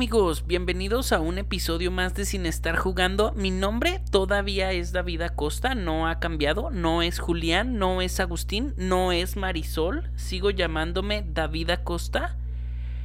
amigos? 0.00 0.46
Bienvenidos 0.46 1.12
a 1.12 1.20
un 1.20 1.36
episodio 1.36 1.90
más 1.90 2.14
de 2.14 2.24
Sin 2.24 2.46
estar 2.46 2.74
jugando. 2.74 3.34
Mi 3.36 3.50
nombre 3.50 4.00
todavía 4.10 4.72
es 4.72 4.92
David 4.92 5.20
Acosta, 5.20 5.74
no 5.74 6.08
ha 6.08 6.20
cambiado, 6.20 6.70
no 6.70 7.02
es 7.02 7.18
Julián, 7.18 7.76
no 7.76 8.00
es 8.00 8.18
Agustín, 8.18 8.72
no 8.78 9.12
es 9.12 9.36
Marisol, 9.36 10.10
sigo 10.16 10.48
llamándome 10.48 11.22
David 11.30 11.68
Acosta. 11.68 12.38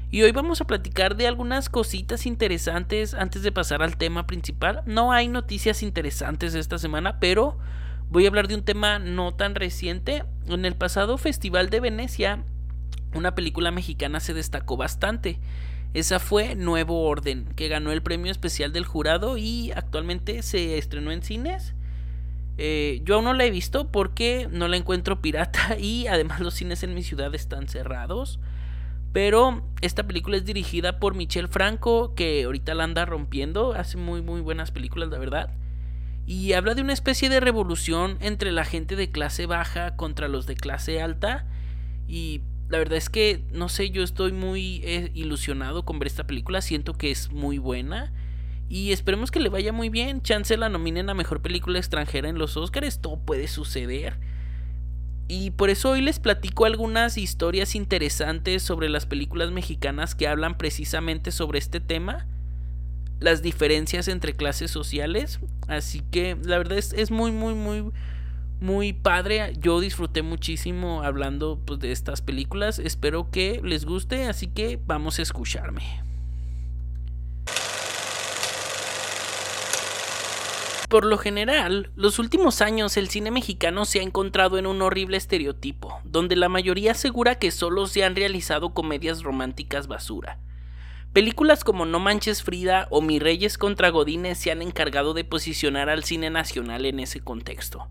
Y 0.10 0.22
hoy 0.22 0.32
vamos 0.32 0.62
a 0.62 0.68
platicar 0.68 1.18
de 1.18 1.28
algunas 1.28 1.68
cositas 1.68 2.26
interesantes 2.26 3.14
antes 3.14 3.44
de 3.44 3.52
pasar 3.52 3.84
al 3.84 3.98
tema 3.98 4.26
principal. 4.26 4.82
No 4.86 5.12
hay 5.12 5.28
noticias 5.28 5.84
interesantes 5.84 6.56
esta 6.56 6.78
semana, 6.78 7.20
pero 7.20 7.58
voy 8.10 8.24
a 8.24 8.30
hablar 8.30 8.48
de 8.48 8.56
un 8.56 8.64
tema 8.64 9.00
no 9.00 9.34
tan 9.34 9.56
reciente. 9.56 10.24
En 10.48 10.64
el 10.64 10.76
pasado 10.76 11.18
Festival 11.18 11.70
de 11.70 11.82
Venecia, 11.82 12.46
una 13.14 13.36
película 13.36 13.72
mexicana 13.72 14.22
se 14.22 14.34
destacó 14.34 14.78
bastante. 14.78 15.42
Esa 15.96 16.20
fue 16.20 16.56
Nuevo 16.56 17.04
Orden, 17.04 17.46
que 17.56 17.70
ganó 17.70 17.94
el 17.94 18.04
premio 18.04 18.30
especial 18.30 18.74
del 18.74 18.84
jurado 18.84 19.38
y 19.38 19.72
actualmente 19.72 20.42
se 20.44 20.78
estrenó 20.78 21.10
en 21.14 21.24
cines. 21.24 21.74
Eh, 22.58 23.00
yo 23.06 23.16
aún 23.16 23.24
no 23.24 23.34
la 23.34 23.46
he 23.46 23.50
visto 23.50 23.90
porque 23.94 24.50
no 24.52 24.68
la 24.68 24.76
encuentro 24.76 25.22
pirata 25.22 25.78
y 25.80 26.08
además 26.08 26.42
los 26.42 26.54
cines 26.54 26.84
en 26.84 26.96
mi 26.96 27.02
ciudad 27.02 27.34
están 27.34 27.70
cerrados. 27.70 28.42
Pero 29.14 29.64
esta 29.80 30.04
película 30.04 30.36
es 30.36 30.44
dirigida 30.44 31.00
por 31.00 31.16
Michel 31.16 31.48
Franco, 31.48 32.14
que 32.14 32.44
ahorita 32.44 32.76
la 32.76 32.84
anda 32.84 33.06
rompiendo, 33.06 33.72
hace 33.72 33.96
muy 33.96 34.22
muy 34.22 34.42
buenas 34.42 34.72
películas, 34.72 35.08
la 35.08 35.18
verdad. 35.18 35.54
Y 36.28 36.52
habla 36.52 36.74
de 36.74 36.82
una 36.82 36.92
especie 36.92 37.30
de 37.30 37.40
revolución 37.40 38.18
entre 38.20 38.52
la 38.52 38.66
gente 38.66 38.98
de 38.98 39.12
clase 39.12 39.46
baja 39.46 39.96
contra 39.96 40.28
los 40.28 40.46
de 40.46 40.58
clase 40.58 41.02
alta. 41.02 41.48
Y 42.06 42.42
la 42.68 42.80
verdad 42.80 42.98
es 42.98 43.10
que, 43.10 43.44
no 43.52 43.70
sé, 43.70 43.92
yo 43.92 44.04
estoy 44.04 44.32
muy 44.32 44.82
eh, 44.84 45.12
ilusionado 45.14 45.86
con 45.86 46.00
ver 46.00 46.08
esta 46.08 46.26
película, 46.26 46.62
siento 46.62 46.94
que 46.94 47.12
es 47.12 47.32
muy 47.32 47.60
buena. 47.60 48.12
Y 48.68 48.92
esperemos 48.92 49.30
que 49.30 49.40
le 49.40 49.50
vaya 49.50 49.72
muy 49.72 49.90
bien. 49.90 50.22
Chance 50.22 50.58
la 50.58 50.70
nominen 50.70 51.10
a 51.10 51.14
mejor 51.14 51.42
película 51.42 51.78
extranjera 51.78 52.30
en 52.30 52.40
los 52.40 52.58
Oscars. 52.58 53.00
Todo 53.00 53.18
puede 53.18 53.48
suceder. 53.48 54.18
Y 55.28 55.52
por 55.52 55.70
eso 55.70 55.92
hoy 55.92 56.02
les 56.02 56.20
platico 56.20 56.66
algunas 56.66 57.20
historias 57.20 57.76
interesantes 57.76 58.64
sobre 58.64 58.90
las 58.90 59.06
películas 59.06 59.52
mexicanas 59.52 60.16
que 60.16 60.28
hablan 60.28 60.58
precisamente 60.58 61.32
sobre 61.32 61.60
este 61.60 61.80
tema. 61.80 62.26
Las 63.20 63.44
diferencias 63.44 64.08
entre 64.08 64.36
clases 64.36 64.72
sociales. 64.72 65.40
Así 65.68 66.02
que 66.10 66.36
la 66.44 66.58
verdad 66.58 66.80
es, 66.80 66.94
es 66.94 67.12
muy, 67.12 67.32
muy, 67.32 67.54
muy 67.54 67.92
muy 68.60 68.94
padre. 68.94 69.54
Yo 69.58 69.80
disfruté 69.80 70.22
muchísimo 70.22 71.04
hablando 71.04 71.60
pues, 71.66 71.80
de 71.80 71.92
estas 71.92 72.22
películas. 72.22 72.80
Espero 72.80 73.30
que 73.32 73.62
les 73.64 73.86
guste, 73.86 74.26
así 74.26 74.48
que 74.48 74.80
vamos 74.86 75.20
a 75.20 75.22
escucharme. 75.22 75.84
Por 80.90 81.06
lo 81.06 81.18
general, 81.18 81.92
los 81.96 82.20
últimos 82.20 82.62
años 82.62 82.96
el 82.96 83.10
cine 83.10 83.32
mexicano 83.32 83.86
se 83.86 84.00
ha 84.00 84.04
encontrado 84.04 84.58
en 84.58 84.68
un 84.68 84.82
horrible 84.82 85.18
estereotipo, 85.18 86.00
donde 86.04 86.36
la 86.36 86.48
mayoría 86.48 86.92
asegura 86.92 87.36
que 87.36 87.52
solo 87.52 87.88
se 87.88 88.04
han 88.04 88.16
realizado 88.16 88.74
comedias 88.74 89.24
románticas 89.24 89.88
basura. 89.88 90.40
Películas 91.12 91.64
como 91.64 91.86
No 91.86 92.00
Manches 92.00 92.44
Frida 92.44 92.88
o 92.92 93.02
Mi 93.02 93.20
Reyes 93.20 93.58
contra 93.58 93.90
Godines 93.90 94.38
se 94.38 94.52
han 94.52 94.62
encargado 94.62 95.14
de 95.14 95.24
posicionar 95.24 95.90
al 95.90 96.04
cine 96.04 96.30
nacional 96.30 96.86
en 96.86 97.00
ese 97.00 97.20
contexto. 97.20 97.88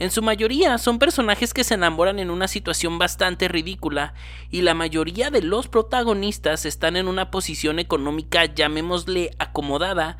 En 0.00 0.10
su 0.10 0.22
mayoría 0.22 0.78
son 0.78 0.98
personajes 0.98 1.52
que 1.52 1.62
se 1.62 1.74
enamoran 1.74 2.18
en 2.18 2.30
una 2.30 2.48
situación 2.48 2.98
bastante 2.98 3.48
ridícula 3.48 4.14
y 4.50 4.62
la 4.62 4.72
mayoría 4.72 5.28
de 5.28 5.42
los 5.42 5.68
protagonistas 5.68 6.64
están 6.64 6.96
en 6.96 7.06
una 7.06 7.30
posición 7.30 7.78
económica 7.78 8.46
llamémosle 8.46 9.32
acomodada 9.38 10.16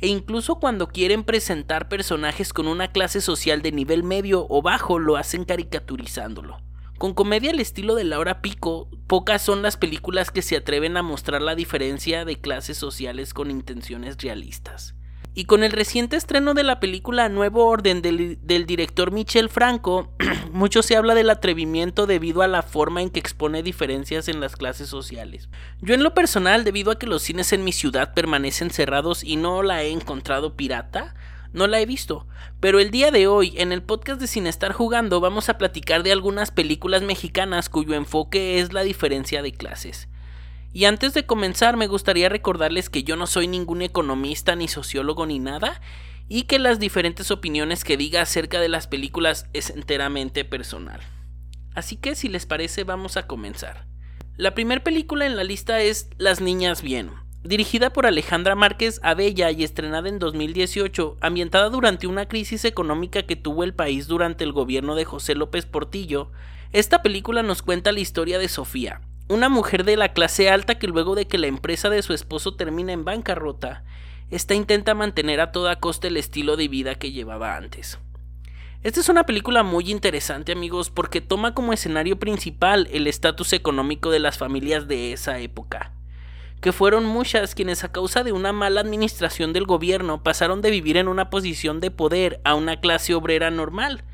e 0.00 0.06
incluso 0.06 0.60
cuando 0.60 0.86
quieren 0.86 1.24
presentar 1.24 1.88
personajes 1.88 2.52
con 2.52 2.68
una 2.68 2.92
clase 2.92 3.20
social 3.20 3.60
de 3.60 3.72
nivel 3.72 4.04
medio 4.04 4.46
o 4.48 4.62
bajo 4.62 5.00
lo 5.00 5.16
hacen 5.16 5.44
caricaturizándolo. 5.44 6.60
Con 6.96 7.12
comedia 7.12 7.50
al 7.50 7.58
estilo 7.58 7.96
de 7.96 8.04
Laura 8.04 8.40
Pico, 8.40 8.88
pocas 9.08 9.42
son 9.42 9.62
las 9.62 9.76
películas 9.76 10.30
que 10.30 10.42
se 10.42 10.56
atreven 10.56 10.96
a 10.96 11.02
mostrar 11.02 11.42
la 11.42 11.56
diferencia 11.56 12.24
de 12.24 12.40
clases 12.40 12.78
sociales 12.78 13.34
con 13.34 13.50
intenciones 13.50 14.16
realistas. 14.22 14.94
Y 15.32 15.46
con 15.46 15.64
el 15.64 15.72
reciente 15.72 16.16
estreno 16.16 16.54
de 16.54 16.62
la 16.62 16.78
película 16.78 17.28
Nuevo 17.28 17.66
Orden 17.66 18.02
del, 18.02 18.66
director 18.66 19.10
Michel 19.10 19.48
Franco, 19.48 20.12
mucho 20.52 20.82
se 20.82 20.96
habla 20.96 21.14
del 21.14 21.30
atrevimiento 21.30 22.06
debido 22.06 22.42
a 22.42 22.48
la 22.48 22.62
forma 22.62 23.02
en 23.02 23.10
que 23.10 23.20
expone 23.20 23.62
diferencias 23.62 24.28
en 24.28 24.40
las 24.40 24.54
clases 24.56 24.88
sociales. 24.88 25.48
Yo 25.80 25.94
en 25.94 26.02
lo 26.02 26.14
personal, 26.14 26.62
debido 26.62 26.92
a 26.92 26.98
que 26.98 27.06
los 27.06 27.22
cines 27.22 27.52
en 27.52 27.64
mi 27.64 27.72
ciudad 27.72 28.14
permanecen 28.14 28.70
cerrados 28.70 29.24
y 29.24 29.36
no 29.36 29.62
la 29.62 29.82
he 29.82 29.90
encontrado 29.90 30.54
pirata, 30.54 31.14
no 31.52 31.66
la 31.66 31.80
he 31.80 31.86
visto. 31.86 32.26
Pero 32.60 32.78
el 32.78 32.90
día 32.90 33.10
de 33.10 33.26
hoy, 33.26 33.54
en 33.56 33.72
el 33.72 33.82
podcast 33.82 34.20
de 34.20 34.26
Sin 34.26 34.46
Estar 34.46 34.72
Jugando, 34.72 35.20
vamos 35.20 35.48
a 35.48 35.56
platicar 35.58 36.02
de 36.02 36.12
algunas 36.12 36.50
películas 36.50 37.02
mexicanas 37.02 37.68
cuyo 37.68 37.94
enfoque 37.94 38.60
es 38.60 38.72
la 38.72 38.82
diferencia 38.82 39.40
de 39.40 39.52
clases. 39.52 40.08
Y 40.74 40.86
antes 40.86 41.14
de 41.14 41.24
comenzar 41.24 41.76
me 41.76 41.86
gustaría 41.86 42.28
recordarles 42.28 42.90
que 42.90 43.04
yo 43.04 43.14
no 43.14 43.28
soy 43.28 43.46
ningún 43.46 43.80
economista 43.80 44.56
ni 44.56 44.66
sociólogo 44.66 45.24
ni 45.24 45.38
nada 45.38 45.80
y 46.28 46.42
que 46.42 46.58
las 46.58 46.80
diferentes 46.80 47.30
opiniones 47.30 47.84
que 47.84 47.96
diga 47.96 48.20
acerca 48.20 48.58
de 48.58 48.68
las 48.68 48.88
películas 48.88 49.46
es 49.52 49.70
enteramente 49.70 50.44
personal. 50.44 51.00
Así 51.76 51.94
que 51.94 52.16
si 52.16 52.28
les 52.28 52.44
parece 52.44 52.82
vamos 52.82 53.16
a 53.16 53.28
comenzar. 53.28 53.86
La 54.36 54.52
primera 54.54 54.82
película 54.82 55.26
en 55.26 55.36
la 55.36 55.44
lista 55.44 55.80
es 55.80 56.10
Las 56.18 56.40
Niñas 56.40 56.82
Bien, 56.82 57.12
dirigida 57.44 57.92
por 57.92 58.04
Alejandra 58.04 58.56
Márquez 58.56 58.98
Abella 59.04 59.52
y 59.52 59.62
estrenada 59.62 60.08
en 60.08 60.18
2018, 60.18 61.18
ambientada 61.20 61.70
durante 61.70 62.08
una 62.08 62.26
crisis 62.26 62.64
económica 62.64 63.22
que 63.22 63.36
tuvo 63.36 63.62
el 63.62 63.74
país 63.74 64.08
durante 64.08 64.42
el 64.42 64.50
gobierno 64.50 64.96
de 64.96 65.04
José 65.04 65.36
López 65.36 65.66
Portillo. 65.66 66.32
Esta 66.72 67.00
película 67.00 67.44
nos 67.44 67.62
cuenta 67.62 67.92
la 67.92 68.00
historia 68.00 68.40
de 68.40 68.48
Sofía, 68.48 69.02
una 69.28 69.48
mujer 69.48 69.84
de 69.84 69.96
la 69.96 70.12
clase 70.12 70.50
alta 70.50 70.78
que 70.78 70.86
luego 70.86 71.14
de 71.14 71.26
que 71.26 71.38
la 71.38 71.46
empresa 71.46 71.88
de 71.88 72.02
su 72.02 72.12
esposo 72.12 72.54
termina 72.54 72.92
en 72.92 73.04
bancarrota, 73.04 73.84
esta 74.30 74.54
intenta 74.54 74.94
mantener 74.94 75.40
a 75.40 75.52
toda 75.52 75.80
costa 75.80 76.08
el 76.08 76.16
estilo 76.16 76.56
de 76.56 76.68
vida 76.68 76.96
que 76.96 77.12
llevaba 77.12 77.56
antes. 77.56 77.98
Esta 78.82 79.00
es 79.00 79.08
una 79.08 79.24
película 79.24 79.62
muy 79.62 79.90
interesante 79.90 80.52
amigos 80.52 80.90
porque 80.90 81.22
toma 81.22 81.54
como 81.54 81.72
escenario 81.72 82.18
principal 82.18 82.86
el 82.92 83.06
estatus 83.06 83.54
económico 83.54 84.10
de 84.10 84.18
las 84.18 84.36
familias 84.36 84.86
de 84.88 85.14
esa 85.14 85.38
época, 85.38 85.92
que 86.60 86.72
fueron 86.72 87.06
muchas 87.06 87.54
quienes 87.54 87.82
a 87.82 87.92
causa 87.92 88.24
de 88.24 88.32
una 88.32 88.52
mala 88.52 88.82
administración 88.82 89.54
del 89.54 89.64
gobierno 89.64 90.22
pasaron 90.22 90.60
de 90.60 90.70
vivir 90.70 90.98
en 90.98 91.08
una 91.08 91.30
posición 91.30 91.80
de 91.80 91.90
poder 91.90 92.42
a 92.44 92.54
una 92.54 92.78
clase 92.80 93.14
obrera 93.14 93.50
normal, 93.50 94.04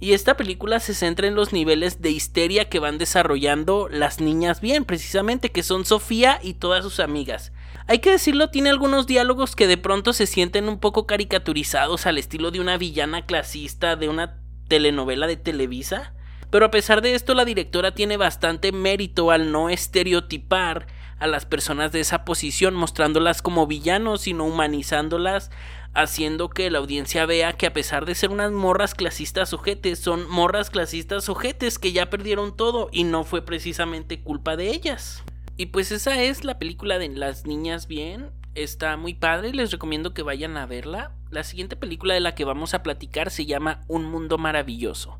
y 0.00 0.12
esta 0.12 0.36
película 0.36 0.78
se 0.78 0.94
centra 0.94 1.26
en 1.26 1.34
los 1.34 1.52
niveles 1.52 2.00
de 2.00 2.10
histeria 2.10 2.68
que 2.68 2.78
van 2.78 2.98
desarrollando 2.98 3.88
las 3.90 4.20
niñas 4.20 4.60
bien, 4.60 4.84
precisamente, 4.84 5.50
que 5.50 5.64
son 5.64 5.84
Sofía 5.84 6.38
y 6.42 6.54
todas 6.54 6.84
sus 6.84 7.00
amigas. 7.00 7.52
Hay 7.88 7.98
que 7.98 8.10
decirlo, 8.10 8.50
tiene 8.50 8.70
algunos 8.70 9.06
diálogos 9.06 9.56
que 9.56 9.66
de 9.66 9.76
pronto 9.76 10.12
se 10.12 10.26
sienten 10.26 10.68
un 10.68 10.78
poco 10.78 11.06
caricaturizados 11.06 12.06
al 12.06 12.18
estilo 12.18 12.50
de 12.50 12.60
una 12.60 12.76
villana 12.76 13.26
clasista 13.26 13.96
de 13.96 14.08
una 14.08 14.36
telenovela 14.68 15.26
de 15.26 15.36
Televisa. 15.36 16.12
Pero 16.50 16.66
a 16.66 16.70
pesar 16.70 17.02
de 17.02 17.14
esto, 17.14 17.34
la 17.34 17.44
directora 17.44 17.92
tiene 17.92 18.16
bastante 18.16 18.72
mérito 18.72 19.30
al 19.30 19.50
no 19.50 19.68
estereotipar 19.68 20.86
a 21.18 21.26
las 21.26 21.46
personas 21.46 21.90
de 21.90 22.00
esa 22.00 22.24
posición, 22.24 22.74
mostrándolas 22.74 23.42
como 23.42 23.66
villanos, 23.66 24.22
sino 24.22 24.44
humanizándolas, 24.44 25.50
haciendo 25.94 26.48
que 26.48 26.70
la 26.70 26.78
audiencia 26.78 27.26
vea 27.26 27.54
que 27.54 27.66
a 27.66 27.72
pesar 27.72 28.06
de 28.06 28.14
ser 28.14 28.30
unas 28.30 28.52
morras 28.52 28.94
clasistas 28.94 29.52
ojetes, 29.52 29.98
son 29.98 30.28
morras 30.28 30.70
clasistas 30.70 31.28
ojetes 31.28 31.78
que 31.78 31.92
ya 31.92 32.10
perdieron 32.10 32.56
todo 32.56 32.88
y 32.92 33.04
no 33.04 33.24
fue 33.24 33.42
precisamente 33.42 34.20
culpa 34.20 34.56
de 34.56 34.70
ellas. 34.70 35.22
Y 35.56 35.66
pues 35.66 35.90
esa 35.90 36.22
es 36.22 36.44
la 36.44 36.58
película 36.58 36.98
de 36.98 37.08
Las 37.08 37.46
Niñas 37.46 37.88
Bien. 37.88 38.30
Está 38.54 38.96
muy 38.96 39.14
padre, 39.14 39.52
les 39.52 39.72
recomiendo 39.72 40.14
que 40.14 40.22
vayan 40.22 40.56
a 40.56 40.66
verla. 40.66 41.12
La 41.30 41.42
siguiente 41.44 41.76
película 41.76 42.14
de 42.14 42.20
la 42.20 42.34
que 42.34 42.44
vamos 42.44 42.74
a 42.74 42.82
platicar 42.82 43.30
se 43.30 43.44
llama 43.44 43.80
Un 43.88 44.04
Mundo 44.04 44.38
Maravilloso. 44.38 45.18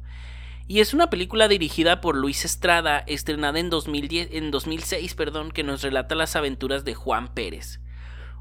Y 0.68 0.80
es 0.80 0.92
una 0.92 1.08
película 1.08 1.48
dirigida 1.48 2.00
por 2.00 2.14
Luis 2.14 2.44
Estrada, 2.44 3.02
estrenada 3.06 3.58
en, 3.58 3.70
2010, 3.70 4.28
en 4.32 4.50
2006, 4.50 5.14
perdón, 5.14 5.50
que 5.50 5.64
nos 5.64 5.82
relata 5.82 6.14
las 6.14 6.36
aventuras 6.36 6.84
de 6.84 6.94
Juan 6.94 7.34
Pérez. 7.34 7.80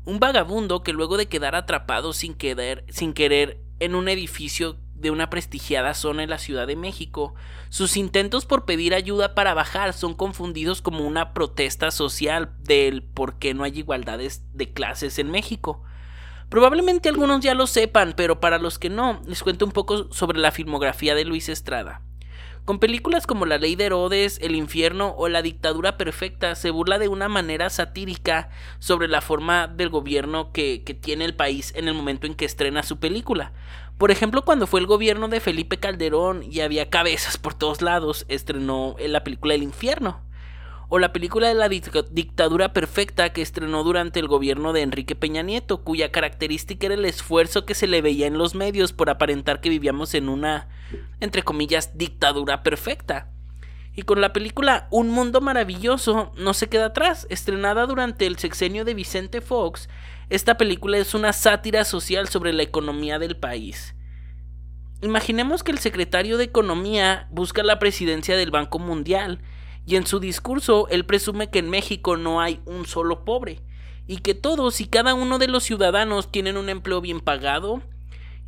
Un 0.07 0.21
vagabundo 0.21 0.83
que 0.83 0.93
luego 0.93 1.17
de 1.17 1.25
quedar 1.25 1.53
atrapado 1.53 2.13
sin, 2.13 2.33
querer, 2.33 2.85
sin 2.87 3.11
querer 3.11 3.59
en 3.81 3.93
un 3.93 4.07
edificio 4.07 4.77
de 4.95 5.11
una 5.11 5.29
prestigiada 5.29 5.93
zona 5.93 6.23
en 6.23 6.29
la 6.29 6.37
Ciudad 6.37 6.65
de 6.65 6.77
México, 6.77 7.35
sus 7.67 7.97
intentos 7.97 8.45
por 8.45 8.63
pedir 8.63 8.95
ayuda 8.95 9.35
para 9.35 9.53
bajar 9.53 9.91
son 9.91 10.13
confundidos 10.13 10.81
como 10.81 11.05
una 11.05 11.33
protesta 11.33 11.91
social 11.91 12.53
del 12.63 13.03
por 13.03 13.37
qué 13.37 13.53
no 13.53 13.65
hay 13.65 13.79
igualdades 13.79 14.43
de 14.53 14.71
clases 14.71 15.19
en 15.19 15.29
México. 15.29 15.83
Probablemente 16.47 17.09
algunos 17.09 17.41
ya 17.41 17.53
lo 17.53 17.67
sepan, 17.67 18.13
pero 18.15 18.39
para 18.39 18.59
los 18.59 18.79
que 18.79 18.89
no, 18.89 19.21
les 19.27 19.43
cuento 19.43 19.65
un 19.65 19.73
poco 19.73 20.09
sobre 20.13 20.39
la 20.39 20.53
filmografía 20.53 21.15
de 21.15 21.25
Luis 21.25 21.49
Estrada. 21.49 22.01
Con 22.67 22.79
películas 22.79 23.25
como 23.25 23.45
La 23.45 23.59
Ley 23.59 23.77
de 23.77 23.85
Herodes, 23.85 24.39
El 24.41 24.53
Infierno 24.53 25.15
o 25.17 25.29
La 25.29 25.41
Dictadura 25.41 25.95
Perfecta 25.95 26.53
se 26.53 26.69
burla 26.69 26.99
de 26.99 27.07
una 27.07 27.29
manera 27.29 27.69
satírica 27.69 28.49
sobre 28.79 29.07
la 29.07 29.21
forma 29.21 29.69
del 29.69 29.87
gobierno 29.87 30.51
que, 30.51 30.83
que, 30.83 30.93
tiene 30.93 31.23
el 31.23 31.33
país 31.33 31.71
en 31.77 31.87
el 31.87 31.93
momento 31.93 32.27
en 32.27 32.35
que 32.35 32.43
estrena 32.43 32.83
su 32.83 32.99
película. 32.99 33.53
Por 33.97 34.11
ejemplo, 34.11 34.41
cuando 34.43 34.67
fue 34.67 34.81
el 34.81 34.85
gobierno 34.85 35.29
de 35.29 35.39
Felipe 35.39 35.77
Calderón 35.77 36.43
y 36.43 36.59
había 36.59 36.89
cabezas 36.89 37.37
por 37.37 37.53
todos 37.53 37.81
lados, 37.81 38.25
estrenó 38.27 38.97
la 38.99 39.23
película 39.23 39.53
El 39.53 39.63
Infierno 39.63 40.26
o 40.89 40.99
la 40.99 41.11
película 41.11 41.47
de 41.49 41.53
la 41.53 41.67
dictadura 41.69 42.71
perfecta 42.71 43.33
que 43.33 43.41
estrenó 43.41 43.83
durante 43.83 44.19
el 44.19 44.27
gobierno 44.27 44.71
de 44.71 44.81
Enrique 44.81 45.15
Peña 45.15 45.41
Nieto, 45.41 45.83
cuya 45.83 46.11
característica 46.11 46.85
era 46.85 46.95
el 46.95 47.05
esfuerzo 47.05 47.65
que 47.65 47.75
se 47.75 47.87
le 47.87 48.01
veía 48.01 48.27
en 48.27 48.37
los 48.37 48.55
medios 48.55 48.93
por 48.93 49.09
aparentar 49.09 49.59
que 49.59 49.69
vivíamos 49.69 50.13
en 50.13 50.29
una, 50.29 50.69
entre 51.19 51.43
comillas, 51.43 51.97
dictadura 51.97 52.63
perfecta. 52.63 53.31
Y 53.93 54.03
con 54.03 54.21
la 54.21 54.31
película 54.31 54.87
Un 54.91 55.09
Mundo 55.09 55.41
Maravilloso 55.41 56.31
no 56.37 56.53
se 56.53 56.69
queda 56.69 56.85
atrás, 56.87 57.27
estrenada 57.29 57.85
durante 57.85 58.25
el 58.25 58.37
sexenio 58.37 58.85
de 58.85 58.93
Vicente 58.93 59.41
Fox, 59.41 59.89
esta 60.29 60.57
película 60.57 60.97
es 60.97 61.13
una 61.13 61.31
sátira 61.33 61.85
social 61.85 62.27
sobre 62.27 62.51
la 62.53 62.63
economía 62.63 63.17
del 63.17 63.37
país. 63.37 63.95
Imaginemos 65.01 65.63
que 65.63 65.71
el 65.71 65.77
secretario 65.77 66.37
de 66.37 66.45
Economía 66.45 67.27
busca 67.29 67.63
la 67.63 67.79
presidencia 67.79 68.35
del 68.35 68.51
Banco 68.51 68.77
Mundial, 68.77 69.39
y 69.87 69.95
en 69.95 70.05
su 70.05 70.19
discurso 70.19 70.87
él 70.89 71.05
presume 71.05 71.49
que 71.49 71.59
en 71.59 71.69
México 71.69 72.17
no 72.17 72.41
hay 72.41 72.59
un 72.65 72.85
solo 72.85 73.23
pobre, 73.23 73.61
y 74.05 74.17
que 74.17 74.35
todos 74.35 74.81
y 74.81 74.87
cada 74.87 75.13
uno 75.13 75.39
de 75.39 75.47
los 75.47 75.63
ciudadanos 75.63 76.29
tienen 76.29 76.57
un 76.57 76.67
empleo 76.69 76.99
bien 76.99 77.21
pagado. 77.21 77.81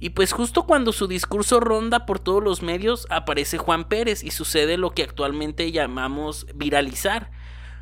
Y 0.01 0.11
pues 0.11 0.33
justo 0.33 0.65
cuando 0.65 0.91
su 0.91 1.07
discurso 1.07 1.61
ronda 1.61 2.05
por 2.05 2.19
todos 2.19 2.43
los 2.43 2.61
medios 2.61 3.07
aparece 3.09 3.57
Juan 3.57 3.87
Pérez 3.87 4.23
y 4.23 4.31
sucede 4.31 4.77
lo 4.77 4.91
que 4.91 5.03
actualmente 5.03 5.71
llamamos 5.71 6.45
viralizar. 6.55 7.31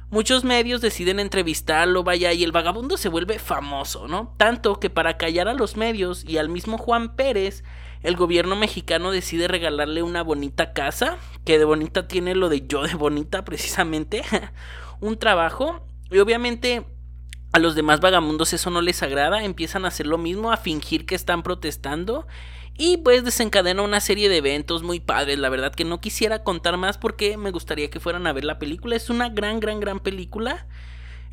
Muchos 0.10 0.46
medios 0.46 0.80
deciden 0.80 1.20
entrevistarlo, 1.20 2.04
vaya, 2.04 2.32
y 2.32 2.44
el 2.46 2.54
vagabundo 2.54 2.96
se 2.96 3.10
vuelve 3.10 3.40
famoso, 3.40 4.08
¿no? 4.08 4.34
Tanto 4.38 4.80
que 4.80 4.90
para 4.90 5.18
callar 5.18 5.50
a 5.50 5.54
los 5.54 5.76
medios 5.76 6.24
y 6.26 6.38
al 6.38 6.48
mismo 6.48 6.78
Juan 6.78 7.18
Pérez, 7.18 7.66
el 8.04 8.16
gobierno 8.16 8.56
mexicano 8.56 9.12
decide 9.12 9.50
regalarle 9.50 10.04
una 10.04 10.24
bonita 10.24 10.72
casa, 10.72 11.18
que 11.44 11.60
de 11.60 11.66
bonita 11.66 12.08
tiene 12.08 12.36
lo 12.36 12.48
de 12.48 12.66
yo 12.66 12.84
de 12.84 12.96
bonita 12.96 13.44
precisamente, 13.44 14.24
un 15.02 15.18
trabajo, 15.18 15.86
y 16.10 16.20
obviamente 16.20 16.86
a 17.52 17.60
los 17.60 17.76
demás 17.76 18.00
vagabundos 18.00 18.54
eso 18.54 18.70
no 18.70 18.82
les 18.82 19.04
agrada, 19.04 19.44
empiezan 19.44 19.84
a 19.84 19.90
hacer 19.90 20.08
lo 20.08 20.18
mismo, 20.18 20.54
a 20.54 20.58
fingir 20.58 21.06
que 21.06 21.16
están 21.16 21.44
protestando, 21.44 22.28
y 22.78 22.98
pues 22.98 23.24
desencadena 23.24 23.82
una 23.82 24.00
serie 24.00 24.30
de 24.30 24.38
eventos 24.38 24.84
muy 24.84 25.00
padres, 25.00 25.40
la 25.40 25.50
verdad 25.50 25.74
que 25.74 25.84
no 25.84 26.00
quisiera 26.00 26.44
contar 26.44 26.78
más 26.78 27.00
porque 27.00 27.36
me 27.36 27.50
gustaría 27.50 27.90
que 27.90 28.00
fueran 28.00 28.28
a 28.28 28.34
ver 28.34 28.46
la 28.46 28.60
película, 28.60 28.96
es 28.96 29.10
una 29.10 29.30
gran, 29.30 29.60
gran, 29.60 29.80
gran 29.80 30.00
película. 30.00 30.68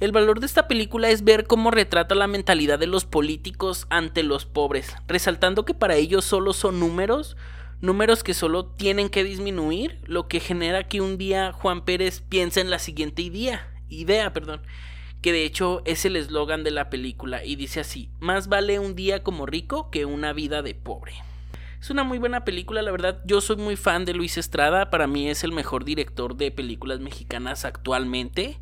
El 0.00 0.10
valor 0.10 0.40
de 0.40 0.46
esta 0.46 0.66
película 0.66 1.10
es 1.10 1.22
ver 1.22 1.46
cómo 1.46 1.70
retrata 1.70 2.14
la 2.14 2.26
mentalidad 2.26 2.78
de 2.78 2.86
los 2.86 3.04
políticos 3.04 3.86
ante 3.90 4.22
los 4.22 4.46
pobres, 4.46 4.96
resaltando 5.06 5.66
que 5.66 5.74
para 5.74 5.96
ellos 5.96 6.24
solo 6.24 6.54
son 6.54 6.80
números, 6.80 7.36
números 7.82 8.24
que 8.24 8.32
solo 8.32 8.64
tienen 8.64 9.10
que 9.10 9.22
disminuir, 9.22 10.00
lo 10.04 10.28
que 10.28 10.40
genera 10.40 10.88
que 10.88 11.02
un 11.02 11.18
día 11.18 11.52
Juan 11.52 11.84
Pérez 11.84 12.22
piense 12.22 12.62
en 12.62 12.70
la 12.70 12.78
siguiente 12.78 13.20
idea, 13.20 13.70
idea, 13.90 14.32
perdón, 14.32 14.62
que 15.20 15.32
de 15.32 15.44
hecho 15.44 15.82
es 15.84 16.06
el 16.06 16.16
eslogan 16.16 16.64
de 16.64 16.70
la 16.70 16.88
película 16.88 17.44
y 17.44 17.56
dice 17.56 17.80
así, 17.80 18.08
más 18.18 18.48
vale 18.48 18.78
un 18.78 18.94
día 18.94 19.22
como 19.22 19.44
rico 19.44 19.90
que 19.90 20.06
una 20.06 20.32
vida 20.32 20.62
de 20.62 20.74
pobre. 20.74 21.12
Es 21.84 21.90
una 21.90 22.02
muy 22.02 22.16
buena 22.16 22.46
película, 22.46 22.80
la 22.80 22.90
verdad. 22.90 23.20
Yo 23.26 23.42
soy 23.42 23.56
muy 23.56 23.76
fan 23.76 24.06
de 24.06 24.14
Luis 24.14 24.38
Estrada. 24.38 24.88
Para 24.88 25.06
mí 25.06 25.28
es 25.28 25.44
el 25.44 25.52
mejor 25.52 25.84
director 25.84 26.34
de 26.34 26.50
películas 26.50 27.00
mexicanas 27.00 27.66
actualmente 27.66 28.58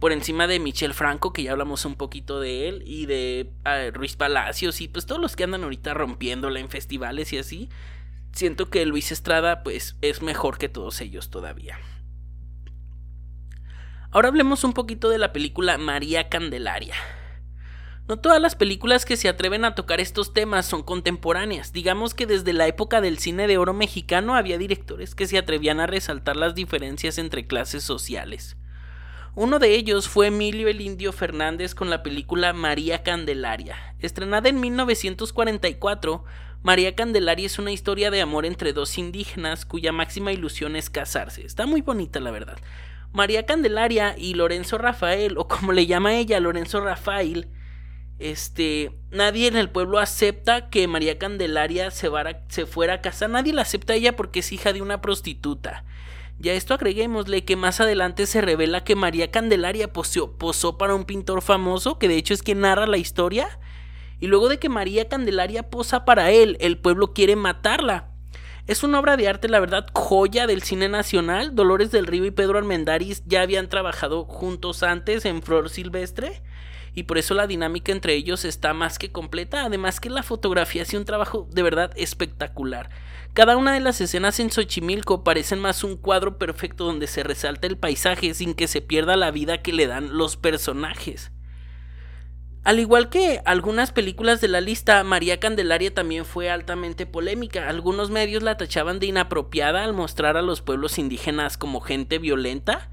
por 0.00 0.10
encima 0.10 0.48
de 0.48 0.58
Michel 0.58 0.92
Franco, 0.92 1.32
que 1.32 1.44
ya 1.44 1.52
hablamos 1.52 1.84
un 1.84 1.94
poquito 1.94 2.40
de 2.40 2.68
él, 2.68 2.82
y 2.84 3.06
de 3.06 3.52
ah, 3.64 3.82
Ruiz 3.92 4.16
Palacios, 4.16 4.80
y 4.80 4.88
pues 4.88 5.06
todos 5.06 5.20
los 5.20 5.36
que 5.36 5.44
andan 5.44 5.62
ahorita 5.62 5.94
rompiéndola 5.94 6.58
en 6.58 6.68
festivales 6.68 7.32
y 7.32 7.38
así, 7.38 7.68
siento 8.32 8.68
que 8.68 8.84
Luis 8.84 9.12
Estrada 9.12 9.62
pues 9.62 9.96
es 10.00 10.20
mejor 10.20 10.58
que 10.58 10.68
todos 10.68 11.00
ellos 11.02 11.30
todavía. 11.30 11.78
Ahora 14.10 14.26
hablemos 14.26 14.64
un 14.64 14.72
poquito 14.72 15.08
de 15.08 15.18
la 15.18 15.32
película 15.32 15.78
María 15.78 16.28
Candelaria. 16.28 16.96
No 18.10 18.16
todas 18.16 18.42
las 18.42 18.56
películas 18.56 19.04
que 19.04 19.16
se 19.16 19.28
atreven 19.28 19.64
a 19.64 19.76
tocar 19.76 20.00
estos 20.00 20.34
temas 20.34 20.66
son 20.66 20.82
contemporáneas. 20.82 21.72
Digamos 21.72 22.12
que 22.12 22.26
desde 22.26 22.52
la 22.52 22.66
época 22.66 23.00
del 23.00 23.18
cine 23.18 23.46
de 23.46 23.56
oro 23.56 23.72
mexicano 23.72 24.34
había 24.34 24.58
directores 24.58 25.14
que 25.14 25.28
se 25.28 25.38
atrevían 25.38 25.78
a 25.78 25.86
resaltar 25.86 26.34
las 26.34 26.56
diferencias 26.56 27.18
entre 27.18 27.46
clases 27.46 27.84
sociales. 27.84 28.56
Uno 29.36 29.60
de 29.60 29.76
ellos 29.76 30.08
fue 30.08 30.26
Emilio 30.26 30.66
el 30.66 30.80
Indio 30.80 31.12
Fernández 31.12 31.76
con 31.76 31.88
la 31.88 32.02
película 32.02 32.52
María 32.52 33.04
Candelaria. 33.04 33.76
Estrenada 34.00 34.48
en 34.48 34.58
1944, 34.58 36.24
María 36.64 36.96
Candelaria 36.96 37.46
es 37.46 37.60
una 37.60 37.70
historia 37.70 38.10
de 38.10 38.22
amor 38.22 38.44
entre 38.44 38.72
dos 38.72 38.98
indígenas 38.98 39.64
cuya 39.64 39.92
máxima 39.92 40.32
ilusión 40.32 40.74
es 40.74 40.90
casarse. 40.90 41.46
Está 41.46 41.64
muy 41.64 41.80
bonita, 41.80 42.18
la 42.18 42.32
verdad. 42.32 42.58
María 43.12 43.46
Candelaria 43.46 44.16
y 44.18 44.34
Lorenzo 44.34 44.78
Rafael, 44.78 45.38
o 45.38 45.46
como 45.46 45.70
le 45.70 45.86
llama 45.86 46.16
ella, 46.16 46.40
Lorenzo 46.40 46.80
Rafael, 46.80 47.46
este, 48.20 48.92
nadie 49.10 49.48
en 49.48 49.56
el 49.56 49.70
pueblo 49.70 49.98
acepta 49.98 50.68
que 50.68 50.86
María 50.86 51.18
Candelaria 51.18 51.90
se, 51.90 52.10
fuera 52.66 52.94
a 52.94 53.00
casar. 53.00 53.30
Nadie 53.30 53.54
la 53.54 53.62
acepta 53.62 53.94
a 53.94 53.96
ella 53.96 54.14
porque 54.14 54.40
es 54.40 54.52
hija 54.52 54.74
de 54.74 54.82
una 54.82 55.00
prostituta. 55.00 55.84
Y 56.42 56.50
a 56.50 56.54
esto 56.54 56.74
agreguémosle 56.74 57.44
que 57.44 57.56
más 57.56 57.80
adelante 57.80 58.26
se 58.26 58.42
revela 58.42 58.84
que 58.84 58.94
María 58.94 59.30
Candelaria 59.30 59.92
posó 59.92 60.78
para 60.78 60.94
un 60.94 61.04
pintor 61.04 61.40
famoso, 61.40 61.98
que 61.98 62.08
de 62.08 62.16
hecho 62.16 62.34
es 62.34 62.42
quien 62.42 62.60
narra 62.60 62.86
la 62.86 62.98
historia, 62.98 63.58
y 64.20 64.26
luego 64.26 64.50
de 64.50 64.58
que 64.58 64.68
María 64.68 65.08
Candelaria 65.08 65.70
posa 65.70 66.04
para 66.04 66.30
él, 66.30 66.58
el 66.60 66.76
pueblo 66.76 67.14
quiere 67.14 67.36
matarla. 67.36 68.08
Es 68.66 68.82
una 68.82 69.00
obra 69.00 69.16
de 69.16 69.28
arte, 69.28 69.48
la 69.48 69.60
verdad, 69.60 69.86
joya 69.94 70.46
del 70.46 70.62
cine 70.62 70.88
nacional. 70.90 71.54
Dolores 71.54 71.90
del 71.90 72.06
Río 72.06 72.26
y 72.26 72.30
Pedro 72.30 72.58
Armendáriz 72.58 73.22
ya 73.26 73.40
habían 73.40 73.68
trabajado 73.68 74.24
juntos 74.24 74.82
antes 74.82 75.24
en 75.24 75.42
Flor 75.42 75.70
Silvestre 75.70 76.42
y 76.94 77.04
por 77.04 77.18
eso 77.18 77.34
la 77.34 77.46
dinámica 77.46 77.92
entre 77.92 78.14
ellos 78.14 78.44
está 78.44 78.74
más 78.74 78.98
que 78.98 79.12
completa, 79.12 79.64
además 79.64 80.00
que 80.00 80.10
la 80.10 80.22
fotografía 80.22 80.82
hace 80.82 80.96
un 80.96 81.04
trabajo 81.04 81.48
de 81.50 81.62
verdad 81.62 81.92
espectacular. 81.96 82.90
Cada 83.32 83.56
una 83.56 83.72
de 83.72 83.80
las 83.80 84.00
escenas 84.00 84.40
en 84.40 84.50
Xochimilco 84.50 85.22
parecen 85.22 85.60
más 85.60 85.84
un 85.84 85.96
cuadro 85.96 86.36
perfecto 86.38 86.84
donde 86.84 87.06
se 87.06 87.22
resalta 87.22 87.66
el 87.66 87.78
paisaje 87.78 88.34
sin 88.34 88.54
que 88.54 88.66
se 88.66 88.80
pierda 88.80 89.16
la 89.16 89.30
vida 89.30 89.62
que 89.62 89.72
le 89.72 89.86
dan 89.86 90.16
los 90.16 90.36
personajes. 90.36 91.30
Al 92.62 92.78
igual 92.78 93.08
que 93.08 93.40
algunas 93.46 93.90
películas 93.90 94.42
de 94.42 94.48
la 94.48 94.60
lista, 94.60 95.02
María 95.02 95.40
Candelaria 95.40 95.94
también 95.94 96.26
fue 96.26 96.50
altamente 96.50 97.06
polémica. 97.06 97.68
Algunos 97.68 98.10
medios 98.10 98.42
la 98.42 98.58
tachaban 98.58 98.98
de 98.98 99.06
inapropiada 99.06 99.82
al 99.82 99.94
mostrar 99.94 100.36
a 100.36 100.42
los 100.42 100.60
pueblos 100.60 100.98
indígenas 100.98 101.56
como 101.56 101.80
gente 101.80 102.18
violenta, 102.18 102.90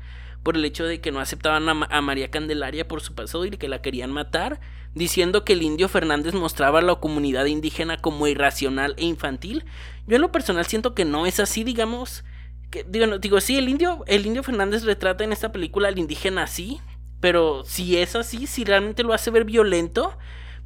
por 0.48 0.56
el 0.56 0.63
hecho 0.63 0.86
de 0.86 1.01
que 1.01 1.12
no 1.12 1.20
aceptaban 1.20 1.68
a, 1.68 2.01
María 2.01 2.32
Candelaria 2.32 2.88
por 2.88 3.01
su 3.01 3.13
pasado 3.13 3.44
y 3.44 3.50
que 3.50 3.68
la 3.68 3.82
querían 3.82 4.13
matar, 4.13 4.62
diciendo 4.96 5.44
que 5.44 5.51
el 5.51 5.62
indio 5.62 5.89
Fernández 5.89 6.34
mostraba 6.34 6.80
a 6.80 6.82
la 6.82 6.96
comunidad 6.96 7.48
indígena 7.48 7.98
como 7.98 8.27
irracional 8.27 8.96
e 8.98 9.04
infantil. 9.04 9.66
Yo 10.08 10.16
en 10.16 10.22
lo 10.22 10.32
personal 10.32 10.66
siento 10.66 10.96
que 10.96 11.04
no 11.04 11.25
es 11.25 11.42
así, 11.42 11.66
digamos. 11.66 12.24
Que, 12.72 12.86
digo, 12.88 13.20
digo, 13.20 13.42
sí, 13.42 13.58
el 13.58 13.68
indio, 13.68 14.06
el 14.08 14.25
indio 14.25 14.42
Fernández 14.42 14.84
retrata 14.84 15.25
en 15.25 15.34
esta 15.34 15.51
película 15.51 15.89
al 15.89 16.00
indígena 16.00 16.44
así, 16.44 16.80
pero 17.20 17.66
si 17.66 17.98
es 17.98 18.16
así, 18.16 18.48
si 18.48 18.63
realmente 18.63 19.04
lo 19.04 19.12
hace 19.12 19.32
ver 19.32 19.44
violento, 19.44 20.18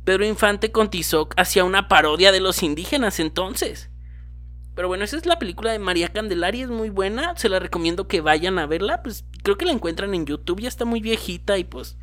Pedro 0.05 0.27
Infante 0.27 0.71
con 0.71 0.91
Tizoc 0.91 1.33
hacía 1.37 1.63
una 1.63 1.87
parodia 1.87 2.31
de 2.31 2.39
los 2.39 2.61
indígenas 2.61 3.19
entonces. 3.19 3.89
Pero 4.75 4.87
bueno, 4.87 5.03
esa 5.03 5.17
es 5.17 5.25
la 5.25 5.39
película 5.39 5.71
de 5.71 5.79
María 5.79 6.09
Candelaria, 6.09 6.63
es 6.63 6.69
muy 6.69 6.89
buena, 6.89 7.35
se 7.35 7.49
la 7.49 7.59
recomiendo 7.59 8.07
que 8.07 8.21
vayan 8.21 8.57
a 8.57 8.67
verla, 8.67 9.03
pues 9.03 9.25
creo 9.43 9.57
que 9.57 9.65
la 9.65 9.71
encuentran 9.71 10.13
en 10.13 10.25
YouTube, 10.25 10.61
ya 10.61 10.67
está 10.67 10.85
muy 10.85 11.01
viejita 11.01 11.57
y 11.57 11.63
pues 11.63 11.97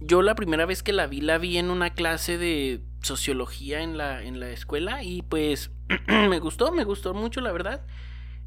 yo 0.00 0.22
la 0.22 0.34
primera 0.34 0.66
vez 0.66 0.82
que 0.82 0.92
la 0.92 1.06
vi 1.06 1.20
la 1.20 1.38
vi 1.38 1.58
en 1.58 1.70
una 1.70 1.90
clase 1.90 2.38
de 2.38 2.82
sociología 3.02 3.80
en 3.82 3.98
la, 3.98 4.22
en 4.22 4.40
la 4.40 4.50
escuela 4.50 5.02
y 5.02 5.22
pues 5.22 5.70
me 6.08 6.38
gustó, 6.38 6.72
me 6.72 6.84
gustó 6.84 7.14
mucho 7.14 7.40
la 7.40 7.52
verdad. 7.52 7.84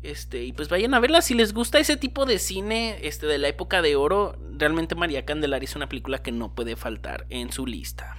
Este, 0.01 0.43
y 0.43 0.51
pues 0.51 0.67
vayan 0.67 0.93
a 0.93 0.99
verla 0.99 1.21
si 1.21 1.33
les 1.33 1.53
gusta 1.53 1.79
ese 1.79 1.95
tipo 1.95 2.25
de 2.25 2.37
cine 2.37 2.99
este 3.03 3.25
de 3.25 3.37
la 3.37 3.47
época 3.47 3.81
de 3.81 3.95
oro, 3.95 4.37
realmente 4.57 4.95
María 4.95 5.23
Candelaria 5.23 5.65
es 5.65 5.77
una 5.77 5.87
película 5.87 6.21
que 6.21 6.33
no 6.33 6.53
puede 6.53 6.75
faltar 6.75 7.25
en 7.29 7.53
su 7.53 7.65
lista. 7.65 8.17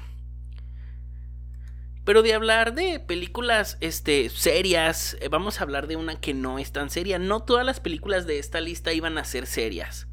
Pero 2.05 2.23
de 2.23 2.35
hablar 2.35 2.75
de 2.75 3.01
películas 3.01 3.79
este, 3.81 4.29
serias, 4.29 5.17
eh, 5.21 5.29
vamos 5.29 5.59
a 5.59 5.65
hablar 5.65 5.87
de 5.87 5.97
una 5.97 6.21
que 6.21 6.35
no 6.35 6.59
es 6.59 6.71
tan 6.71 6.91
seria. 6.91 7.19
No 7.19 7.41
todas 7.41 7.65
las 7.65 7.81
películas 7.81 8.27
de 8.27 8.39
esta 8.39 8.61
lista 8.61 8.93
iban 8.93 9.17
a 9.17 9.25
ser 9.25 9.47
serias. 9.47 10.07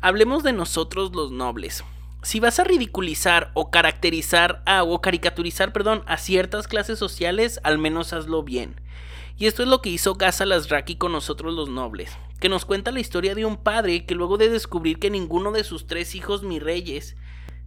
Hablemos 0.00 0.42
de 0.42 0.54
nosotros 0.54 1.14
los 1.14 1.30
nobles. 1.30 1.84
Si 2.22 2.40
vas 2.40 2.58
a 2.58 2.64
ridiculizar 2.64 3.50
o 3.54 3.70
caracterizar 3.70 4.62
a, 4.64 4.82
o 4.82 5.00
caricaturizar, 5.00 5.72
perdón, 5.72 6.02
a 6.06 6.16
ciertas 6.16 6.68
clases 6.68 6.98
sociales, 6.98 7.60
al 7.62 7.78
menos 7.78 8.14
hazlo 8.14 8.42
bien. 8.42 8.80
Y 9.36 9.46
esto 9.46 9.62
es 9.62 9.68
lo 9.68 9.82
que 9.82 9.90
hizo 9.90 10.14
Gaza 10.14 10.46
Lasraki 10.46 10.96
con 10.96 11.12
nosotros 11.12 11.52
los 11.54 11.68
nobles, 11.68 12.16
que 12.40 12.48
nos 12.48 12.64
cuenta 12.64 12.90
la 12.90 13.00
historia 13.00 13.34
de 13.34 13.44
un 13.44 13.58
padre 13.58 14.06
que 14.06 14.14
luego 14.14 14.38
de 14.38 14.48
descubrir 14.48 14.98
que 14.98 15.10
ninguno 15.10 15.52
de 15.52 15.62
sus 15.62 15.86
tres 15.86 16.14
hijos 16.14 16.42
mi 16.42 16.58
reyes 16.58 17.16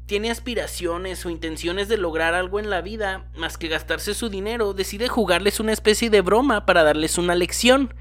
tiene 0.10 0.32
aspiraciones 0.32 1.24
o 1.24 1.30
intenciones 1.30 1.88
de 1.88 1.96
lograr 1.96 2.34
algo 2.34 2.60
en 2.60 2.72
la 2.72 2.82
vida, 2.82 3.25
más 3.36 3.60
que 3.60 3.68
gastarse 3.68 4.16
su 4.16 4.30
dinero, 4.30 4.74
decide 4.74 5.08
jugarles 5.08 5.60
una 5.60 5.72
especie 5.72 6.10
de 6.10 6.22
broma 6.22 6.66
para 6.66 6.82
darles 6.82 7.20
una 7.20 7.36
lección. 7.36 7.94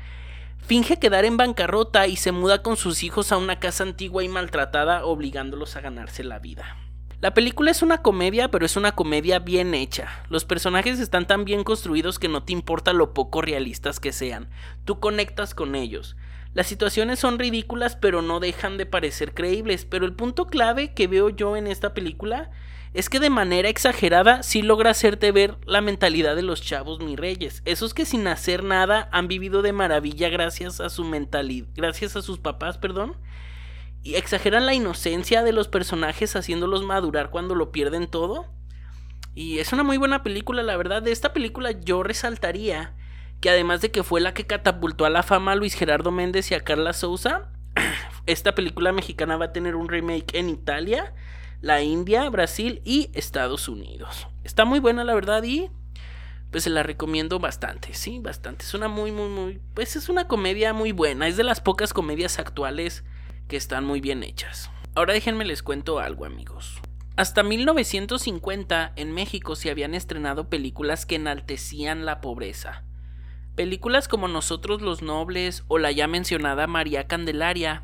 Finge 0.56 0.98
quedar 0.98 1.26
en 1.26 1.36
bancarrota 1.36 2.06
y 2.06 2.16
se 2.16 2.32
muda 2.32 2.62
con 2.62 2.78
sus 2.78 3.02
hijos 3.02 3.30
a 3.30 3.36
una 3.36 3.60
casa 3.60 3.82
antigua 3.82 4.24
y 4.24 4.28
maltratada, 4.28 5.04
obligándolos 5.04 5.76
a 5.76 5.82
ganarse 5.82 6.24
la 6.24 6.38
vida. 6.38 6.78
La 7.20 7.34
película 7.34 7.70
es 7.70 7.82
una 7.82 8.00
comedia, 8.00 8.50
pero 8.50 8.64
es 8.64 8.78
una 8.78 8.92
comedia 8.92 9.38
bien 9.38 9.74
hecha. 9.74 10.08
Los 10.30 10.46
personajes 10.46 11.00
están 11.00 11.26
tan 11.26 11.44
bien 11.44 11.62
construidos 11.62 12.18
que 12.18 12.28
no 12.28 12.42
te 12.42 12.54
importa 12.54 12.94
lo 12.94 13.12
poco 13.12 13.42
realistas 13.42 14.00
que 14.00 14.12
sean. 14.12 14.48
Tú 14.86 14.98
conectas 14.98 15.54
con 15.54 15.74
ellos. 15.74 16.16
Las 16.54 16.66
situaciones 16.66 17.18
son 17.18 17.38
ridículas 17.38 17.96
pero 17.96 18.22
no 18.22 18.40
dejan 18.40 18.78
de 18.78 18.86
parecer 18.86 19.34
creíbles, 19.34 19.84
pero 19.84 20.06
el 20.06 20.14
punto 20.14 20.46
clave 20.46 20.94
que 20.94 21.06
veo 21.06 21.28
yo 21.28 21.56
en 21.56 21.66
esta 21.66 21.94
película 21.94 22.50
es 22.94 23.08
que 23.10 23.20
de 23.20 23.30
manera 23.30 23.68
exagerada 23.68 24.42
sí 24.42 24.62
logra 24.62 24.90
hacerte 24.90 25.30
ver 25.30 25.58
la 25.66 25.80
mentalidad 25.80 26.34
de 26.34 26.42
los 26.42 26.62
chavos 26.62 27.00
mi 27.00 27.16
reyes, 27.16 27.62
esos 27.64 27.92
que 27.92 28.06
sin 28.06 28.26
hacer 28.26 28.64
nada 28.64 29.08
han 29.12 29.28
vivido 29.28 29.62
de 29.62 29.72
maravilla 29.72 30.30
gracias 30.30 30.80
a 30.80 30.88
su 30.88 31.04
mentalidad, 31.04 31.68
gracias 31.74 32.16
a 32.16 32.22
sus 32.22 32.38
papás, 32.38 32.78
perdón, 32.78 33.16
y 34.02 34.14
exageran 34.14 34.64
la 34.64 34.74
inocencia 34.74 35.42
de 35.42 35.52
los 35.52 35.68
personajes 35.68 36.34
haciéndolos 36.34 36.82
madurar 36.82 37.30
cuando 37.30 37.54
lo 37.54 37.72
pierden 37.72 38.06
todo. 38.06 38.46
Y 39.34 39.58
es 39.58 39.72
una 39.72 39.82
muy 39.82 39.98
buena 39.98 40.22
película, 40.22 40.62
la 40.62 40.76
verdad. 40.76 41.02
De 41.02 41.12
esta 41.12 41.32
película 41.32 41.72
yo 41.72 42.02
resaltaría 42.02 42.94
que 43.40 43.50
además 43.50 43.80
de 43.80 43.90
que 43.90 44.02
fue 44.02 44.20
la 44.20 44.34
que 44.34 44.46
catapultó 44.46 45.04
a 45.04 45.10
la 45.10 45.22
fama 45.22 45.52
a 45.52 45.56
Luis 45.56 45.74
Gerardo 45.74 46.10
Méndez 46.10 46.50
y 46.50 46.54
a 46.54 46.60
Carla 46.60 46.92
Souza, 46.92 47.48
esta 48.26 48.54
película 48.54 48.92
mexicana 48.92 49.36
va 49.36 49.46
a 49.46 49.52
tener 49.52 49.76
un 49.76 49.88
remake 49.88 50.36
en 50.36 50.48
Italia, 50.48 51.14
la 51.60 51.82
India, 51.82 52.28
Brasil 52.30 52.80
y 52.84 53.10
Estados 53.14 53.68
Unidos. 53.68 54.28
Está 54.44 54.64
muy 54.64 54.80
buena 54.80 55.04
la 55.04 55.14
verdad 55.14 55.42
y 55.42 55.70
pues 56.50 56.64
se 56.64 56.70
la 56.70 56.82
recomiendo 56.82 57.38
bastante, 57.38 57.94
sí, 57.94 58.20
bastante. 58.20 58.64
Es 58.64 58.74
una 58.74 58.88
muy, 58.88 59.12
muy, 59.12 59.28
muy, 59.28 59.60
pues 59.74 59.96
es 59.96 60.08
una 60.08 60.26
comedia 60.26 60.72
muy 60.72 60.92
buena, 60.92 61.28
es 61.28 61.36
de 61.36 61.44
las 61.44 61.60
pocas 61.60 61.92
comedias 61.92 62.38
actuales 62.38 63.04
que 63.48 63.56
están 63.56 63.84
muy 63.84 64.00
bien 64.00 64.22
hechas. 64.22 64.70
Ahora 64.94 65.12
déjenme 65.12 65.44
les 65.44 65.62
cuento 65.62 65.98
algo 65.98 66.24
amigos. 66.24 66.80
Hasta 67.16 67.42
1950 67.42 68.92
en 68.96 69.12
México 69.12 69.56
se 69.56 69.70
habían 69.70 69.94
estrenado 69.94 70.48
películas 70.48 71.04
que 71.04 71.16
enaltecían 71.16 72.06
la 72.06 72.20
pobreza. 72.20 72.84
Películas 73.58 74.06
como 74.06 74.28
Nosotros 74.28 74.82
los 74.82 75.02
Nobles 75.02 75.64
o 75.66 75.78
la 75.78 75.90
ya 75.90 76.06
mencionada 76.06 76.68
María 76.68 77.08
Candelaria. 77.08 77.82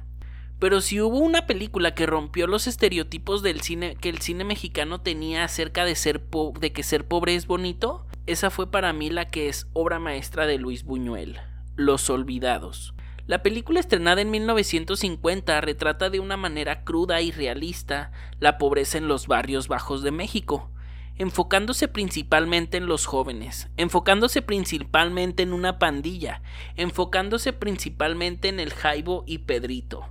Pero 0.61 0.81
si 0.81 1.01
hubo 1.01 1.19
una 1.19 1.49
película 1.49 1.97
que 1.97 2.07
rompió 2.07 2.47
los 2.47 2.69
estereotipos 2.69 3.43
del 3.43 3.61
cine 3.61 3.97
que 3.97 4.09
el 4.09 4.21
cine 4.21 4.45
mexicano 4.45 5.01
tenía 5.01 5.43
acerca 5.43 5.85
de, 5.85 5.97
ser 5.97 6.23
de 6.61 6.73
que 6.73 6.85
ser 6.85 7.09
pobre 7.09 7.35
es 7.35 7.49
bonito, 7.49 8.07
esa 8.29 8.51
fue 8.51 8.71
para 8.71 8.93
mí 8.93 9.11
la 9.11 9.25
que 9.25 9.49
es 9.49 9.67
obra 9.73 9.99
maestra 9.99 10.47
de 10.47 10.59
Luis 10.59 10.85
Buñuel, 10.85 11.41
Los 11.75 12.09
Olvidados. 12.09 12.95
La 13.27 13.43
película 13.43 13.81
estrenada 13.81 14.21
en 14.21 14.31
1950 14.31 15.61
retrata 15.61 16.09
de 16.09 16.21
una 16.21 16.37
manera 16.37 16.85
cruda 16.85 17.21
y 17.21 17.33
realista 17.33 18.13
la 18.39 18.59
pobreza 18.59 18.97
en 18.97 19.09
los 19.09 19.27
barrios 19.27 19.67
bajos 19.67 20.05
de 20.05 20.13
México, 20.13 20.71
enfocándose 21.17 21.89
principalmente 21.89 22.77
en 22.77 22.87
los 22.87 23.07
jóvenes, 23.07 23.69
enfocándose 23.77 24.43
principalmente 24.43 25.43
en 25.43 25.53
una 25.53 25.79
pandilla, 25.79 26.43
enfocándose 26.77 27.53
principalmente 27.53 28.49
en 28.49 28.61
el 28.61 28.73
Jaibo 28.73 29.25
y 29.27 29.39
Pedrito. 29.39 30.09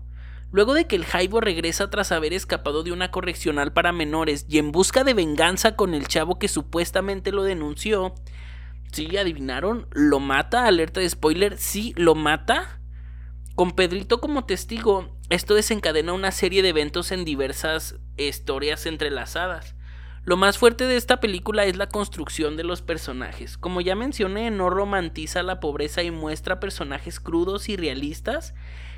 Luego 0.52 0.76
de 0.76 0.86
que 0.86 0.96
el 0.96 1.06
Jaibo 1.06 1.42
regresa 1.42 1.90
tras 1.90 2.12
haber 2.12 2.32
escapado 2.32 2.84
de 2.84 2.92
una 2.92 3.10
correccional 3.10 3.74
para 3.74 3.92
menores 3.92 4.46
y 4.48 4.60
en 4.60 4.72
busca 4.72 5.04
de 5.04 5.16
venganza 5.16 5.76
con 5.76 5.96
el 5.96 6.08
chavo 6.08 6.38
que 6.38 6.48
supuestamente 6.48 7.32
lo 7.32 7.44
denunció, 7.44 8.14
¿sí 8.92 9.18
adivinaron? 9.18 9.88
¿Lo 9.92 10.20
mata? 10.20 10.68
Alerta 10.68 11.00
de 11.00 11.10
spoiler, 11.10 11.58
sí, 11.58 11.94
lo 11.98 12.14
mata. 12.14 12.80
Con 13.56 13.72
Pedrito 13.72 14.22
como 14.22 14.46
testigo, 14.46 15.18
esto 15.30 15.56
desencadena 15.56 16.14
una 16.14 16.32
serie 16.32 16.62
de 16.62 16.70
eventos 16.70 17.12
en 17.12 17.26
diversas 17.26 17.96
historias 18.18 18.86
entrelazadas. 18.86 19.76
Lo 20.26 20.38
más 20.38 20.58
fuerte 20.58 20.88
de 20.88 20.96
esta 20.96 21.20
película 21.20 21.66
es 21.66 21.76
la 21.76 21.90
construcción 21.90 22.56
de 22.56 22.64
los 22.64 22.82
personajes. 22.82 23.58
Como 23.58 23.82
ya 23.82 23.94
mencioné, 23.94 24.52
no 24.52 24.70
romantiza 24.70 25.44
la 25.44 25.60
pobreza 25.60 26.02
y 26.02 26.12
muestra 26.12 26.62
personajes 26.62 27.20
crudos 27.20 27.68
y 27.68 27.76
realistas 27.76 28.54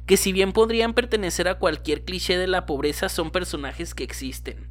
que 0.05 0.17
si 0.17 0.31
bien 0.33 0.53
podrían 0.53 0.93
pertenecer 0.93 1.47
a 1.47 1.57
cualquier 1.57 2.05
cliché 2.05 2.37
de 2.37 2.45
la 2.45 2.67
pobreza, 2.67 3.09
son 3.09 3.31
personajes 3.31 3.95
que 3.95 4.03
existen. 4.03 4.69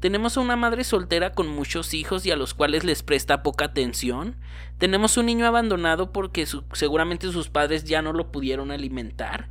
Tenemos 0.00 0.36
a 0.36 0.40
una 0.40 0.56
madre 0.56 0.82
soltera 0.82 1.30
con 1.30 1.46
muchos 1.46 1.94
hijos 1.94 2.26
y 2.26 2.32
a 2.32 2.36
los 2.36 2.52
cuales 2.52 2.82
les 2.82 3.04
presta 3.04 3.44
poca 3.44 3.66
atención. 3.66 4.34
Tenemos 4.78 5.16
un 5.16 5.26
niño 5.26 5.46
abandonado 5.46 6.10
porque 6.10 6.48
seguramente 6.72 7.30
sus 7.30 7.48
padres 7.48 7.84
ya 7.84 8.02
no 8.02 8.12
lo 8.12 8.32
pudieron 8.32 8.72
alimentar. 8.72 9.48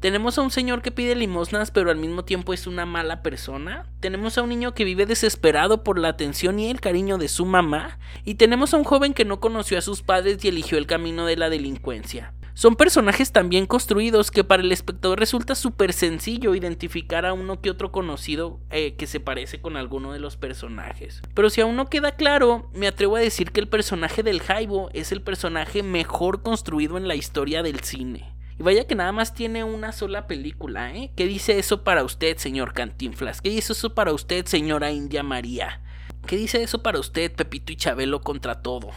Tenemos 0.00 0.38
a 0.38 0.42
un 0.42 0.50
señor 0.50 0.80
que 0.80 0.90
pide 0.90 1.14
limosnas 1.14 1.70
pero 1.70 1.90
al 1.90 1.98
mismo 1.98 2.24
tiempo 2.24 2.54
es 2.54 2.66
una 2.66 2.86
mala 2.86 3.22
persona. 3.22 3.86
Tenemos 4.00 4.38
a 4.38 4.42
un 4.42 4.48
niño 4.48 4.72
que 4.72 4.84
vive 4.84 5.04
desesperado 5.04 5.84
por 5.84 5.98
la 5.98 6.08
atención 6.08 6.58
y 6.58 6.70
el 6.70 6.80
cariño 6.80 7.18
de 7.18 7.28
su 7.28 7.44
mamá. 7.44 7.98
Y 8.24 8.36
tenemos 8.36 8.72
a 8.72 8.78
un 8.78 8.84
joven 8.84 9.12
que 9.12 9.26
no 9.26 9.40
conoció 9.40 9.76
a 9.76 9.82
sus 9.82 10.00
padres 10.00 10.42
y 10.42 10.48
eligió 10.48 10.78
el 10.78 10.86
camino 10.86 11.26
de 11.26 11.36
la 11.36 11.50
delincuencia. 11.50 12.32
Son 12.54 12.76
personajes 12.76 13.32
tan 13.32 13.50
bien 13.50 13.66
construidos 13.66 14.30
que 14.30 14.42
para 14.42 14.62
el 14.62 14.72
espectador 14.72 15.18
resulta 15.18 15.54
súper 15.54 15.92
sencillo 15.92 16.54
identificar 16.54 17.26
a 17.26 17.34
uno 17.34 17.60
que 17.60 17.70
otro 17.70 17.92
conocido 17.92 18.58
eh, 18.70 18.94
que 18.96 19.06
se 19.06 19.20
parece 19.20 19.60
con 19.60 19.76
alguno 19.76 20.14
de 20.14 20.18
los 20.18 20.38
personajes. 20.38 21.20
Pero 21.34 21.50
si 21.50 21.60
aún 21.60 21.76
no 21.76 21.90
queda 21.90 22.12
claro, 22.12 22.70
me 22.72 22.86
atrevo 22.86 23.16
a 23.16 23.20
decir 23.20 23.52
que 23.52 23.60
el 23.60 23.68
personaje 23.68 24.22
del 24.22 24.40
Jaibo 24.40 24.88
es 24.94 25.12
el 25.12 25.20
personaje 25.20 25.82
mejor 25.82 26.42
construido 26.42 26.96
en 26.96 27.06
la 27.06 27.16
historia 27.16 27.62
del 27.62 27.80
cine. 27.80 28.39
Y 28.60 28.62
vaya 28.62 28.86
que 28.86 28.94
nada 28.94 29.10
más 29.10 29.32
tiene 29.32 29.64
una 29.64 29.90
sola 29.90 30.26
película, 30.26 30.94
¿eh? 30.94 31.12
¿Qué 31.16 31.24
dice 31.24 31.58
eso 31.58 31.82
para 31.82 32.04
usted, 32.04 32.36
señor 32.36 32.74
Cantinflas? 32.74 33.40
¿Qué 33.40 33.48
dice 33.48 33.72
eso 33.72 33.94
para 33.94 34.12
usted, 34.12 34.44
señora 34.44 34.90
India 34.90 35.22
María? 35.22 35.80
¿Qué 36.26 36.36
dice 36.36 36.62
eso 36.62 36.82
para 36.82 36.98
usted, 36.98 37.32
Pepito 37.32 37.72
y 37.72 37.76
Chabelo 37.76 38.20
contra 38.20 38.60
todo? 38.60 38.90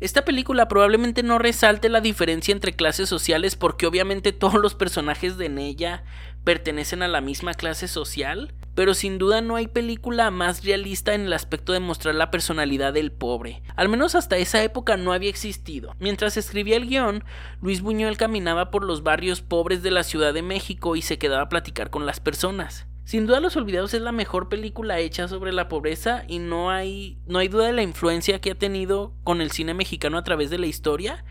Esta 0.00 0.24
película 0.24 0.66
probablemente 0.66 1.22
no 1.22 1.38
resalte 1.38 1.90
la 1.90 2.00
diferencia 2.00 2.52
entre 2.52 2.72
clases 2.72 3.06
sociales 3.06 3.54
porque 3.54 3.86
obviamente 3.86 4.32
todos 4.32 4.54
los 4.54 4.74
personajes 4.74 5.36
de 5.36 5.54
ella 5.58 6.02
pertenecen 6.44 7.02
a 7.02 7.08
la 7.08 7.20
misma 7.20 7.52
clase 7.52 7.86
social, 7.86 8.54
pero 8.80 8.94
sin 8.94 9.18
duda 9.18 9.42
no 9.42 9.56
hay 9.56 9.68
película 9.68 10.30
más 10.30 10.64
realista 10.64 11.12
en 11.12 11.26
el 11.26 11.34
aspecto 11.34 11.74
de 11.74 11.80
mostrar 11.80 12.14
la 12.14 12.30
personalidad 12.30 12.94
del 12.94 13.12
pobre. 13.12 13.62
Al 13.76 13.90
menos 13.90 14.14
hasta 14.14 14.38
esa 14.38 14.62
época 14.62 14.96
no 14.96 15.12
había 15.12 15.28
existido. 15.28 15.94
Mientras 15.98 16.38
escribía 16.38 16.78
el 16.78 16.88
guion, 16.88 17.22
Luis 17.60 17.82
Buñuel 17.82 18.16
caminaba 18.16 18.70
por 18.70 18.82
los 18.82 19.02
barrios 19.02 19.42
pobres 19.42 19.82
de 19.82 19.90
la 19.90 20.02
Ciudad 20.02 20.32
de 20.32 20.40
México 20.40 20.96
y 20.96 21.02
se 21.02 21.18
quedaba 21.18 21.42
a 21.42 21.48
platicar 21.50 21.90
con 21.90 22.06
las 22.06 22.20
personas. 22.20 22.86
Sin 23.04 23.26
duda 23.26 23.40
Los 23.40 23.54
Olvidados 23.56 23.92
es 23.92 24.00
la 24.00 24.12
mejor 24.12 24.48
película 24.48 24.98
hecha 24.98 25.28
sobre 25.28 25.52
la 25.52 25.68
pobreza 25.68 26.24
y 26.26 26.38
no 26.38 26.70
hay, 26.70 27.18
no 27.26 27.38
hay 27.38 27.48
duda 27.48 27.66
de 27.66 27.74
la 27.74 27.82
influencia 27.82 28.40
que 28.40 28.52
ha 28.52 28.58
tenido 28.58 29.12
con 29.24 29.42
el 29.42 29.50
cine 29.50 29.74
mexicano 29.74 30.16
a 30.16 30.24
través 30.24 30.48
de 30.48 30.56
la 30.56 30.68
historia. 30.68 31.22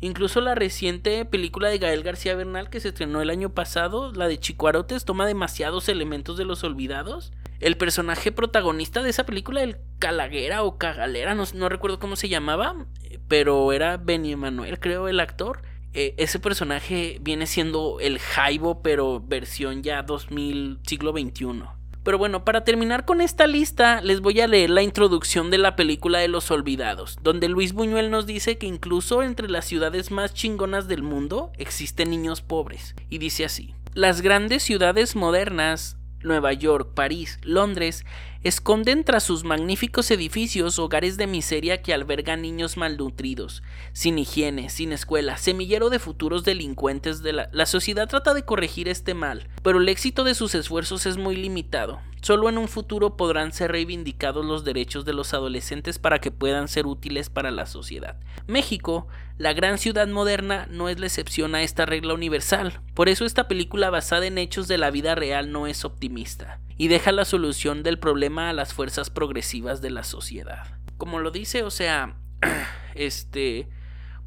Incluso 0.00 0.40
la 0.40 0.54
reciente 0.54 1.24
película 1.24 1.68
de 1.68 1.78
Gael 1.78 2.02
García 2.02 2.36
Bernal 2.36 2.70
que 2.70 2.80
se 2.80 2.88
estrenó 2.88 3.20
el 3.20 3.30
año 3.30 3.50
pasado, 3.50 4.12
la 4.12 4.28
de 4.28 4.38
Chicuarotes, 4.38 5.04
toma 5.04 5.26
demasiados 5.26 5.88
elementos 5.88 6.36
de 6.36 6.44
Los 6.44 6.62
Olvidados. 6.62 7.32
El 7.58 7.76
personaje 7.76 8.30
protagonista 8.30 9.02
de 9.02 9.10
esa 9.10 9.26
película, 9.26 9.62
el 9.62 9.78
Calaguera 9.98 10.62
o 10.62 10.78
Cagalera, 10.78 11.34
no, 11.34 11.68
recuerdo 11.68 11.98
cómo 11.98 12.14
se 12.14 12.28
llamaba, 12.28 12.86
pero 13.26 13.72
era 13.72 13.96
Benny 13.96 14.32
Emanuel, 14.32 14.78
creo, 14.78 15.08
el 15.08 15.18
actor 15.18 15.62
eh, 15.94 16.14
ese 16.18 16.38
personaje 16.38 17.18
viene 17.22 17.46
siendo 17.46 17.98
el 17.98 18.18
Jaibo, 18.18 18.82
pero 18.82 19.20
versión 19.20 19.82
ya 19.82 20.02
2000, 20.02 20.80
siglo 20.86 21.12
XXI. 21.12 21.77
Pero 22.02 22.18
bueno, 22.18 22.44
para 22.44 22.64
terminar 22.64 23.04
con 23.04 23.20
esta 23.20 23.46
lista, 23.46 24.00
les 24.00 24.20
voy 24.20 24.40
a 24.40 24.46
leer 24.46 24.70
la 24.70 24.82
introducción 24.82 25.50
de 25.50 25.58
la 25.58 25.76
película 25.76 26.18
de 26.18 26.28
Los 26.28 26.50
Olvidados, 26.50 27.18
donde 27.22 27.48
Luis 27.48 27.72
Buñuel 27.72 28.10
nos 28.10 28.26
dice 28.26 28.58
que 28.58 28.66
incluso 28.66 29.22
entre 29.22 29.48
las 29.48 29.66
ciudades 29.66 30.10
más 30.10 30.34
chingonas 30.34 30.88
del 30.88 31.02
mundo 31.02 31.52
existen 31.58 32.10
niños 32.10 32.40
pobres. 32.40 32.94
Y 33.10 33.18
dice 33.18 33.44
así, 33.44 33.74
las 33.94 34.20
grandes 34.20 34.62
ciudades 34.62 35.16
modernas 35.16 35.98
Nueva 36.22 36.52
York, 36.52 36.90
París, 36.94 37.38
Londres, 37.42 38.04
esconden 38.44 39.02
tras 39.02 39.24
sus 39.24 39.42
magníficos 39.42 40.10
edificios 40.12 40.78
hogares 40.78 41.16
de 41.16 41.26
miseria 41.26 41.82
que 41.82 41.92
albergan 41.92 42.40
niños 42.40 42.76
malnutridos, 42.76 43.64
sin 43.92 44.16
higiene, 44.18 44.70
sin 44.70 44.92
escuela, 44.92 45.36
semillero 45.36 45.90
de 45.90 45.98
futuros 45.98 46.44
delincuentes 46.44 47.22
de 47.22 47.32
la... 47.32 47.50
La 47.52 47.66
sociedad 47.66 48.06
trata 48.08 48.34
de 48.34 48.44
corregir 48.44 48.88
este 48.88 49.14
mal, 49.14 49.48
pero 49.64 49.80
el 49.80 49.88
éxito 49.88 50.22
de 50.22 50.36
sus 50.36 50.54
esfuerzos 50.54 51.04
es 51.06 51.16
muy 51.16 51.34
limitado. 51.34 52.00
Solo 52.20 52.48
en 52.48 52.58
un 52.58 52.68
futuro 52.68 53.16
podrán 53.16 53.52
ser 53.52 53.72
reivindicados 53.72 54.44
los 54.44 54.64
derechos 54.64 55.04
de 55.04 55.14
los 55.14 55.34
adolescentes 55.34 55.98
para 55.98 56.20
que 56.20 56.30
puedan 56.30 56.68
ser 56.68 56.86
útiles 56.86 57.30
para 57.30 57.50
la 57.50 57.66
sociedad. 57.66 58.16
México, 58.46 59.08
la 59.36 59.52
gran 59.52 59.78
ciudad 59.78 60.06
moderna, 60.06 60.68
no 60.70 60.88
es 60.88 61.00
la 61.00 61.06
excepción 61.06 61.54
a 61.54 61.62
esta 61.62 61.86
regla 61.86 62.14
universal. 62.14 62.80
Por 62.94 63.08
eso 63.08 63.24
esta 63.24 63.48
película 63.48 63.90
basada 63.90 64.26
en 64.26 64.38
hechos 64.38 64.68
de 64.68 64.78
la 64.78 64.90
vida 64.90 65.14
real 65.14 65.50
no 65.50 65.66
es 65.66 65.84
optimista 65.84 66.60
y 66.78 66.88
deja 66.88 67.12
la 67.12 67.24
solución 67.24 67.82
del 67.82 67.98
problema 67.98 68.48
a 68.48 68.52
las 68.52 68.72
fuerzas 68.72 69.10
progresivas 69.10 69.82
de 69.82 69.90
la 69.90 70.04
sociedad. 70.04 70.78
Como 70.96 71.18
lo 71.18 71.30
dice, 71.30 71.64
o 71.64 71.70
sea, 71.70 72.16
este 72.94 73.68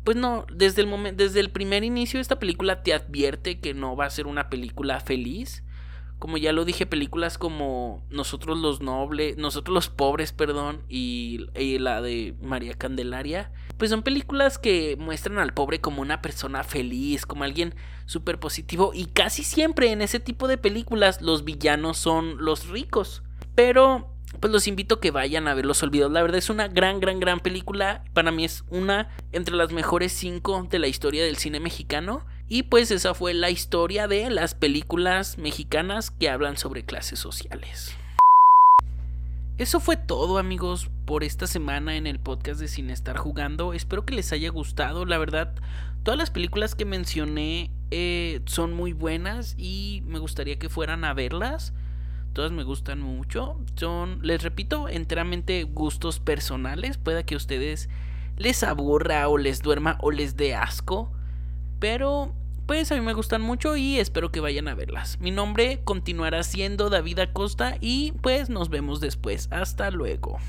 pues 0.03 0.17
no, 0.17 0.45
desde 0.51 0.81
el 0.81 1.15
desde 1.15 1.39
el 1.39 1.51
primer 1.51 1.83
inicio 1.83 2.19
esta 2.19 2.39
película 2.39 2.83
te 2.83 2.93
advierte 2.93 3.59
que 3.59 3.73
no 3.73 3.95
va 3.95 4.05
a 4.05 4.09
ser 4.09 4.27
una 4.27 4.49
película 4.49 4.99
feliz 4.99 5.63
como 6.21 6.37
ya 6.37 6.53
lo 6.53 6.65
dije, 6.65 6.85
películas 6.85 7.39
como 7.39 8.05
Nosotros 8.11 8.59
los 8.59 8.79
Nobles, 8.79 9.37
Nosotros 9.37 9.73
los 9.73 9.89
Pobres, 9.89 10.31
perdón, 10.31 10.83
y, 10.87 11.47
la 11.79 11.99
de 11.99 12.35
María 12.43 12.75
Candelaria, 12.75 13.51
pues 13.79 13.89
son 13.89 14.03
películas 14.03 14.59
que 14.59 14.95
muestran 14.99 15.39
al 15.39 15.55
pobre 15.55 15.81
como 15.81 16.03
una 16.03 16.21
persona 16.21 16.63
feliz, 16.63 17.25
como 17.25 17.43
alguien 17.43 17.73
súper 18.05 18.39
positivo, 18.39 18.91
y 18.93 19.05
casi 19.07 19.43
siempre 19.43 19.91
en 19.91 20.03
ese 20.03 20.19
tipo 20.19 20.47
de 20.47 20.59
películas 20.59 21.23
los 21.23 21.43
villanos 21.43 21.97
son 21.97 22.37
los 22.37 22.67
ricos. 22.67 23.23
Pero 23.55 24.13
pues 24.39 24.53
los 24.53 24.67
invito 24.67 24.95
a 24.95 25.01
que 25.01 25.09
vayan 25.09 25.47
a 25.47 25.55
ver 25.55 25.65
Los 25.65 25.81
Olvidados. 25.81 26.13
La 26.13 26.21
verdad 26.21 26.37
es 26.37 26.51
una 26.51 26.67
gran, 26.67 26.99
gran, 26.99 27.19
gran 27.19 27.39
película. 27.39 28.03
Para 28.13 28.31
mí 28.31 28.45
es 28.45 28.63
una 28.69 29.09
entre 29.31 29.55
las 29.55 29.71
mejores 29.71 30.13
cinco 30.13 30.67
de 30.69 30.77
la 30.77 30.87
historia 30.87 31.23
del 31.23 31.37
cine 31.37 31.59
mexicano. 31.59 32.25
Y 32.53 32.63
pues 32.63 32.91
esa 32.91 33.13
fue 33.13 33.33
la 33.33 33.49
historia 33.49 34.09
de 34.09 34.29
las 34.29 34.55
películas 34.55 35.37
mexicanas 35.37 36.11
que 36.11 36.29
hablan 36.29 36.57
sobre 36.57 36.83
clases 36.83 37.17
sociales. 37.17 37.95
Eso 39.57 39.79
fue 39.79 39.95
todo 39.95 40.37
amigos 40.37 40.89
por 41.05 41.23
esta 41.23 41.47
semana 41.47 41.95
en 41.95 42.07
el 42.07 42.19
podcast 42.19 42.59
de 42.59 42.67
Sin 42.67 42.89
Estar 42.89 43.15
Jugando. 43.15 43.71
Espero 43.71 44.05
que 44.05 44.15
les 44.15 44.33
haya 44.33 44.49
gustado. 44.49 45.05
La 45.05 45.17
verdad, 45.17 45.53
todas 46.03 46.17
las 46.17 46.29
películas 46.29 46.75
que 46.75 46.83
mencioné 46.83 47.71
eh, 47.89 48.41
son 48.47 48.73
muy 48.73 48.91
buenas 48.91 49.55
y 49.57 50.03
me 50.05 50.19
gustaría 50.19 50.59
que 50.59 50.67
fueran 50.67 51.05
a 51.05 51.13
verlas. 51.13 51.71
Todas 52.33 52.51
me 52.51 52.63
gustan 52.63 52.99
mucho. 52.99 53.61
Son, 53.75 54.19
les 54.23 54.43
repito, 54.43 54.89
enteramente 54.89 55.63
gustos 55.63 56.19
personales. 56.19 56.97
Pueda 56.97 57.23
que 57.23 57.35
a 57.35 57.37
ustedes 57.37 57.87
les 58.35 58.61
aburra 58.63 59.29
o 59.29 59.37
les 59.37 59.61
duerma 59.61 59.97
o 60.01 60.11
les 60.11 60.35
dé 60.35 60.53
asco. 60.53 61.13
Pero 61.79 62.33
pues 62.71 62.89
a 62.89 62.95
mí 62.95 63.01
me 63.01 63.11
gustan 63.11 63.41
mucho 63.41 63.75
y 63.75 63.99
espero 63.99 64.31
que 64.31 64.39
vayan 64.39 64.69
a 64.69 64.75
verlas. 64.75 65.19
Mi 65.19 65.29
nombre 65.29 65.81
continuará 65.83 66.41
siendo 66.41 66.89
David 66.89 67.19
Acosta 67.19 67.75
y 67.81 68.13
pues 68.21 68.49
nos 68.49 68.69
vemos 68.69 69.01
después. 69.01 69.49
Hasta 69.51 69.91
luego. 69.91 70.39